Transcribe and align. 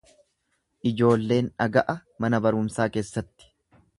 Ijoolleen 0.91 1.51
dhaga'a 1.61 1.95
mana 2.25 2.41
barumsaa 2.47 2.91
keessatti. 2.97 3.53